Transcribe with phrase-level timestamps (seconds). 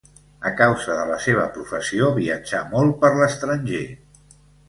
[0.49, 3.85] A causa de la seva professió viatjà molt per l'estranger.